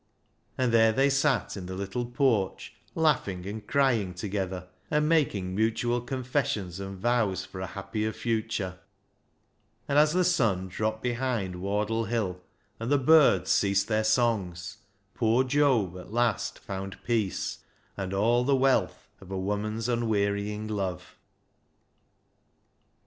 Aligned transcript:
And 0.57 0.71
there 0.73 0.91
they 0.91 1.11
sat 1.11 1.55
in 1.55 1.67
the 1.67 1.75
little 1.75 2.07
porch, 2.07 2.73
laughing 2.95 3.45
and 3.45 3.67
crying 3.67 4.15
together, 4.15 4.67
and 4.89 5.07
making 5.07 5.53
mutual 5.53 6.01
con 6.01 6.23
fessions 6.23 6.79
and 6.79 6.97
vows 6.97 7.45
for 7.45 7.59
a 7.61 7.67
happier 7.67 8.11
future, 8.11 8.79
and 9.87 9.99
as 9.99 10.11
the 10.13 10.23
sun 10.23 10.69
dropped 10.69 11.03
behind 11.03 11.57
Wardle 11.61 12.05
Hill 12.05 12.41
and 12.79 12.91
the 12.91 12.97
birds 12.97 13.51
ceased 13.51 13.89
their 13.89 14.03
songs, 14.03 14.77
poor 15.13 15.43
Job 15.43 15.95
at 15.95 16.11
last 16.11 16.57
found 16.57 17.03
peace 17.03 17.59
and 17.95 18.11
all 18.11 18.43
the 18.43 18.55
wealth 18.55 19.07
of 19.21 19.29
a 19.29 19.37
woman's 19.37 19.87
un 19.87 20.09
wearying 20.09 20.67
love. 20.67 21.15